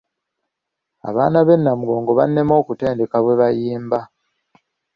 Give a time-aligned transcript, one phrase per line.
[1.09, 3.99] Abaana b'e Namugongo bannema okutendeka bwe bayimba.